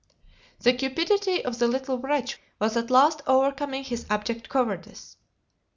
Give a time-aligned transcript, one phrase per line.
[0.61, 5.15] The cupidity of the little wretch was at last overcoming his abject cowardice.